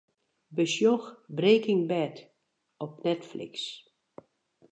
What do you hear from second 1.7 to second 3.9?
Bad' op Netflix.